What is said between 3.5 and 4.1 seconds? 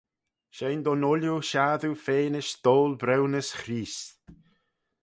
Chreest.